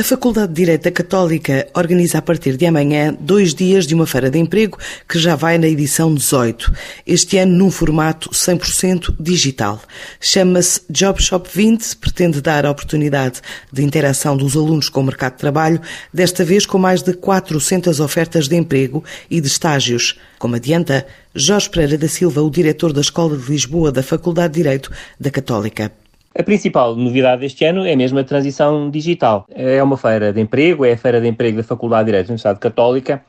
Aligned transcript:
A 0.00 0.04
Faculdade 0.04 0.52
de 0.52 0.54
Direito 0.54 0.92
Católica 0.92 1.66
organiza 1.74 2.18
a 2.18 2.22
partir 2.22 2.56
de 2.56 2.64
amanhã 2.64 3.16
dois 3.18 3.52
dias 3.52 3.84
de 3.84 3.96
uma 3.96 4.06
feira 4.06 4.30
de 4.30 4.38
emprego 4.38 4.78
que 5.08 5.18
já 5.18 5.34
vai 5.34 5.58
na 5.58 5.66
edição 5.66 6.14
18, 6.14 6.72
este 7.04 7.36
ano 7.36 7.56
num 7.56 7.68
formato 7.68 8.30
100% 8.30 9.16
digital. 9.18 9.82
Chama-se 10.20 10.82
Job 10.88 11.20
Shop 11.20 11.50
20, 11.52 11.96
pretende 11.96 12.40
dar 12.40 12.64
a 12.64 12.70
oportunidade 12.70 13.40
de 13.72 13.82
interação 13.82 14.36
dos 14.36 14.54
alunos 14.54 14.88
com 14.88 15.00
o 15.00 15.04
mercado 15.04 15.32
de 15.32 15.40
trabalho, 15.40 15.80
desta 16.14 16.44
vez 16.44 16.64
com 16.64 16.78
mais 16.78 17.02
de 17.02 17.12
400 17.14 17.98
ofertas 17.98 18.46
de 18.46 18.54
emprego 18.54 19.02
e 19.28 19.40
de 19.40 19.48
estágios. 19.48 20.16
Como 20.38 20.54
adianta 20.54 21.04
Jorge 21.34 21.68
Pereira 21.68 21.98
da 21.98 22.06
Silva, 22.06 22.40
o 22.40 22.50
diretor 22.50 22.92
da 22.92 23.00
Escola 23.00 23.36
de 23.36 23.50
Lisboa 23.50 23.90
da 23.90 24.04
Faculdade 24.04 24.54
de 24.54 24.62
Direito 24.62 24.92
da 25.18 25.28
Católica. 25.28 25.90
A 26.38 26.42
principal 26.44 26.94
novidade 26.94 27.40
deste 27.40 27.64
ano 27.64 27.84
é 27.84 27.96
mesmo 27.96 28.16
a 28.20 28.22
transição 28.22 28.88
digital. 28.88 29.44
É 29.50 29.82
uma 29.82 29.96
feira 29.96 30.32
de 30.32 30.40
emprego, 30.40 30.84
é 30.84 30.92
a 30.92 30.96
feira 30.96 31.20
de 31.20 31.26
emprego 31.26 31.56
da 31.56 31.64
Faculdade 31.64 32.04
de 32.04 32.12
Direito 32.12 32.26
da 32.26 32.30
Universidade 32.30 32.60
Católica 32.60 33.24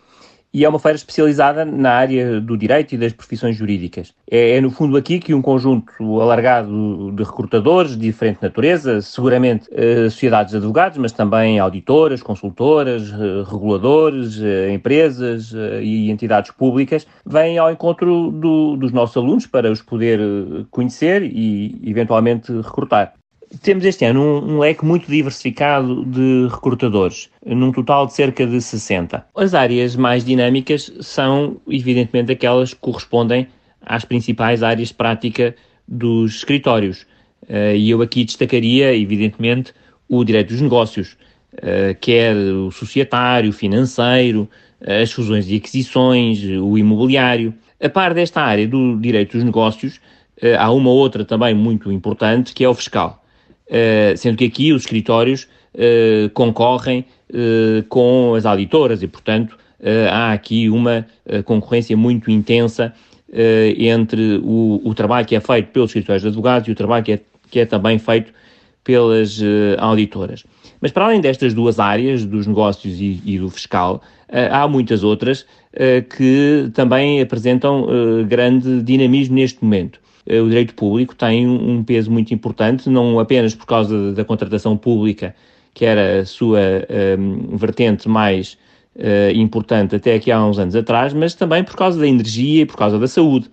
e 0.53 0.66
é 0.66 0.70
uma 0.70 0.80
feira 0.80 0.95
especializada 0.95 1.63
na 1.63 1.91
área 1.91 2.41
do 2.41 2.57
direito 2.57 2.94
e 2.94 2.98
das 2.98 3.13
profissões 3.13 3.55
jurídicas. 3.55 4.13
É, 4.30 4.57
é, 4.57 4.62
no 4.62 4.71
fundo 4.71 4.98
aqui 4.98 5.20
que 5.20 5.34
um 5.34 5.41
conjunto 5.41 6.21
alargado 6.21 7.12
de 7.12 7.23
recrutadores 7.23 7.91
de 7.91 7.99
diferente 7.99 8.40
natureza, 8.41 9.02
seguramente 9.02 9.67
eh, 9.71 10.09
sociedades 10.09 10.52
de 10.52 10.57
advogados, 10.57 10.98
mas 10.98 11.12
também 11.12 11.59
auditoras, 11.59 12.23
consultoras, 12.23 13.09
eh, 13.12 13.43
reguladores, 13.49 14.41
eh, 14.41 14.71
empresas 14.73 15.54
eh, 15.54 15.84
e 15.84 16.09
entidades 16.09 16.52
públicas, 16.52 17.05
vêm 17.26 17.57
ao 17.57 17.71
encontro 17.71 18.31
do, 18.31 18.76
dos 18.76 18.91
nossos 18.91 19.16
alunos 19.18 19.45
para 19.45 19.71
os 19.71 19.81
poder 19.81 20.20
eh, 20.20 20.66
conhecer 20.71 21.23
e 21.23 21.79
eventualmente 21.84 22.52
recrutar. 22.52 23.18
Temos 23.63 23.84
este 23.84 24.05
ano 24.05 24.21
um, 24.21 24.53
um, 24.53 24.59
leque 24.59 24.85
muito 24.85 25.09
diversificado 25.09 26.05
de 26.05 26.48
recrutadores, 26.52 27.30
num 27.44 27.71
total 27.71 28.05
de 28.05 28.13
cerca 28.13 28.45
de 28.45 28.62
60. 28.62 29.26
As 29.35 29.55
áreas 29.55 29.95
mais 29.95 30.23
dinâmicas 30.23 30.91
são, 31.01 31.60
evidentemente, 31.68 32.32
aquelas 32.32 32.76
que 32.76 32.79
correspondem 32.79 33.48
às 33.82 34.05
principais 34.05 34.62
áreas 34.62 34.90
de 34.90 34.93
prática 34.93 35.55
dos 35.88 36.35
escritórios. 36.35 37.07
Uh, 37.49 37.76
e 37.76 37.90
eu 37.90 38.04
aqui 38.04 38.23
destacaria, 38.23 38.96
evidentemente, 38.96 39.73
o 40.07 40.23
direito 40.23 40.49
dos 40.49 40.62
negócios, 40.62 41.18
uh, 41.55 41.98
quer 41.99 42.35
o 42.35 42.70
societário, 42.70 43.49
o 43.49 43.54
financeiro, 43.54 44.48
as 44.79 45.12
fusões 45.12 45.49
e 45.49 45.55
aquisições, 45.55 46.43
o 46.43 46.77
imobiliário. 46.77 47.51
A 47.82 47.90
par 47.90 48.13
desta 48.13 48.41
área 48.41 48.68
do 48.68 48.95
direito 48.98 49.32
dos 49.32 49.43
negócios, 49.43 49.95
uh, 50.43 50.55
há 50.60 50.71
uma 50.71 50.91
outra 50.91 51.26
também 51.26 51.55
muito 51.55 51.91
importante, 51.91 52.54
que 52.54 52.63
é 52.63 52.70
o 52.70 52.76
fiscal. 52.76 53.18
Eh, 53.70 54.15
sendo 54.17 54.35
que 54.35 54.45
aqui 54.45 54.73
os 54.73 54.81
escritórios 54.81 55.48
uh, 55.75 56.27
concorrem 56.31 57.05
uh, 57.29 57.84
com 57.87 58.34
as 58.35 58.43
auditoras 58.43 59.03
e, 59.03 59.07
portanto, 59.07 59.55
há 60.11 60.34
aqui 60.34 60.70
uma 60.70 61.05
concorrência 61.45 61.95
muito 61.95 62.29
intensa 62.29 62.93
entre 63.77 64.41
o, 64.44 64.81
o, 64.84 64.94
trabalho 64.94 65.25
que 65.25 65.38
é 65.38 65.39
feito 65.39 65.67
pelos 65.67 65.91
escritórios 65.91 66.22
de 66.22 66.28
advogados 66.28 66.67
e 66.67 66.72
o 66.73 66.75
trabalho 66.75 67.06
que 67.06 67.13
é, 67.13 67.19
que 67.50 67.59
é 67.61 67.66
também 67.66 67.97
feito 67.97 68.34
pelas 68.84 69.39
auditoras. 69.78 70.44
Mas 70.81 70.91
para 70.91 71.06
além 71.06 71.22
destas 71.22 71.53
duas 71.53 71.79
áreas, 71.79 72.25
dos 72.25 72.45
negócios 72.45 73.00
e, 73.00 73.22
e 73.23 73.39
do 73.39 73.50
fiscal, 73.50 74.01
há 74.51 74.67
muitas 74.67 75.01
outras 75.01 75.45
que 76.17 76.69
também 76.73 77.22
apresentam 77.22 77.88
grande 78.28 78.81
dinamismo 78.81 79.35
neste 79.35 79.63
momento. 79.63 79.97
Eh, 80.30 80.40
o 80.40 80.47
direito 80.47 80.75
público 80.75 81.16
tem 81.16 81.47
um 81.47 81.84
peso 81.84 82.12
muito 82.12 82.31
importante, 82.34 82.88
não 82.88 83.19
apenas 83.19 83.56
por 83.56 83.66
causa 83.66 84.13
da 84.13 84.24
contratação 84.24 84.78
pública, 84.78 85.35
que 85.74 85.84
era 85.84 86.22
a 86.22 86.25
sua 86.25 86.59
um, 86.59 87.52
ehm, 87.52 87.58
vertente 87.58 88.08
mais 88.08 88.57
uh, 88.96 89.31
importante 89.34 89.96
até 89.96 90.16
aqui 90.16 90.31
há 90.31 90.44
uns 90.44 90.59
anos 90.59 90.75
atrás, 90.75 91.13
mas 91.13 91.34
também 91.34 91.63
por 91.63 91.75
causa 91.75 92.00
da 92.00 92.07
energia 92.07 92.62
e 92.62 92.66
por 92.66 92.78
causa 92.78 93.00
da 93.00 93.07
saúde. 93.07 93.47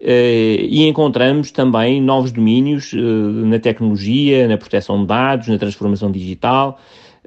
Uh, 0.00 0.60
e 0.68 0.86
encontramos 0.86 1.50
também 1.50 2.00
novos 2.02 2.32
domínios 2.32 2.92
uh, 2.92 2.96
na 2.96 3.58
tecnologia, 3.58 4.48
na 4.48 4.58
proteção 4.58 5.00
de 5.00 5.06
dados, 5.06 5.48
na 5.48 5.58
transformação 5.58 6.10
digital, 6.10 6.78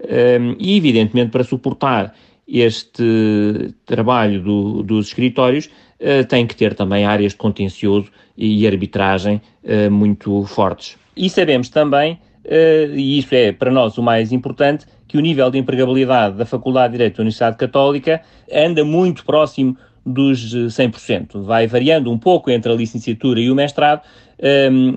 ehm, 0.08 0.56
e 0.60 0.78
evidentemente 0.78 1.32
para 1.32 1.44
suportar 1.44 2.14
este 2.48 3.74
trabalho 3.86 4.42
do, 4.42 4.84
dos 4.84 5.08
escritórios 5.08 5.68
uh, 6.00 6.26
tem 6.28 6.46
que 6.46 6.56
ter 6.56 6.74
também 6.76 7.06
áreas 7.06 7.32
de 7.32 7.38
contencioso 7.38 8.12
e 8.38 8.66
arbitragem 8.68 9.42
uh, 9.64 9.92
muito 9.92 10.44
fortes. 10.46 10.98
E 11.16 11.30
sabemos 11.30 11.70
também, 11.70 12.20
uh, 12.46 12.96
e 12.96 13.20
isso 13.20 13.34
é 13.34 13.52
para 13.52 13.72
nós 13.72 13.98
o 13.98 14.04
mais 14.04 14.32
importante, 14.32 14.86
que 15.08 15.18
o 15.18 15.22
nível 15.22 15.50
de 15.52 15.60
empregabilidade 15.60 16.38
da 16.38 16.46
Faculdade 16.46 16.92
de 16.92 16.98
Direito 16.98 17.18
da 17.18 17.22
Universidade 17.22 17.58
Católica 17.58 18.22
anda 18.52 18.84
muito 18.84 19.24
próximo 19.26 19.78
dos 20.06 20.54
100%. 20.54 21.44
Vai 21.44 21.68
variando 21.68 22.12
um 22.12 22.18
pouco 22.18 22.50
entre 22.50 22.72
a 22.72 22.76
licenciatura 22.76 23.40
e 23.40 23.50
o 23.50 23.56
mestrado, 23.56 24.02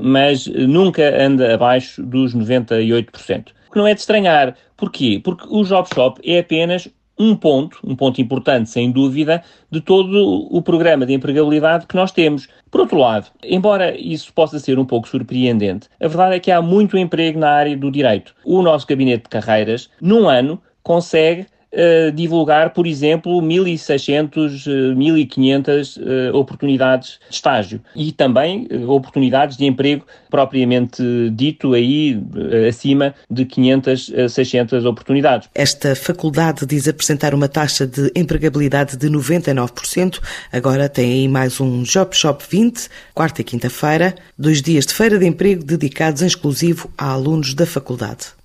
mas 0.03 0.47
nunca 0.47 1.23
anda 1.23 1.55
abaixo 1.55 2.03
dos 2.03 2.35
98%. 2.35 3.51
O 3.69 3.73
que 3.73 3.79
não 3.79 3.87
é 3.87 3.95
de 3.95 4.01
estranhar. 4.01 4.57
Porquê? 4.77 5.21
Porque 5.23 5.47
o 5.49 5.63
Job 5.65 5.87
Shop 5.95 6.21
é 6.25 6.41
apenas 6.41 6.89
um 7.19 7.35
ponto, 7.35 7.79
um 7.85 7.97
ponto 7.97 8.21
importante, 8.21 8.71
sem 8.71 8.91
dúvida, 8.91 9.43
de 9.71 9.81
todo 9.81 10.47
o 10.51 10.61
programa 10.61 11.07
de 11.07 11.15
empregabilidade 11.15 11.87
que 11.87 11.97
nós 11.97 12.13
temos. 12.13 12.49
Por 12.71 12.81
outro 12.81 12.99
lado, 12.99 13.27
embora 13.43 13.97
isso 13.97 14.33
possa 14.33 14.59
ser 14.59 14.79
um 14.79 14.85
pouco 14.85 15.09
surpreendente, 15.09 15.89
a 16.01 16.09
verdade 16.09 16.37
é 16.37 16.41
que 16.41 16.51
há 16.51 16.61
muito 16.61 16.99
emprego 16.99 17.39
na 17.39 17.51
área 17.51 17.77
do 17.77 17.91
direito. 17.91 18.35
O 18.45 18.63
nosso 18.63 18.87
gabinete 18.87 19.25
de 19.25 19.31
carreiras, 19.31 19.91
num 20.01 20.29
ano, 20.29 20.61
consegue 20.83 21.47
uh, 21.77 22.11
divulgar, 22.13 22.71
por 22.71 22.87
exemplo, 22.87 23.41
1.600, 23.43 24.67
uh, 24.67 24.97
1.500 24.97 25.97
uh, 26.33 26.37
oportunidades 26.37 27.19
de 27.29 27.35
estágio 27.35 27.81
e 27.95 28.11
também 28.11 28.67
uh, 28.73 28.91
oportunidades 28.91 29.57
de 29.57 29.67
emprego 29.67 30.05
propriamente 30.31 31.03
dito 31.33 31.75
aí 31.75 32.15
uh, 32.17 32.69
acima 32.69 33.15
de 33.31 33.45
500 33.45 34.13
a 34.25 34.29
600 34.29 34.85
oportunidades. 34.85 35.49
Esta 35.55 35.95
faculdade 35.95 36.67
diz 36.67 36.89
apresentar 36.89 37.35
uma 37.35 37.49
taxa 37.49 37.87
de 37.87 38.11
empregabilidade 38.17 38.97
de 38.97 39.09
99%. 39.09 40.21
Agora 40.53 40.89
tem 40.89 41.13
aí 41.13 41.29
mais 41.29 41.61
um 41.61 41.83
Job 41.83 42.17
Shop 42.17 42.43
20, 42.49 42.89
quarta 43.15 43.41
e 43.41 43.45
quinta-feira, 43.45 44.15
dois 44.39 44.63
dias 44.63 44.87
de 44.87 44.95
feira 44.95 45.19
de 45.19 45.27
emprego 45.27 45.65
dedicados 45.65 46.23
em 46.23 46.27
exclusivo 46.27 46.91
a 46.97 47.11
alunos 47.11 47.55
da 47.55 47.67
faculdade. 47.67 48.27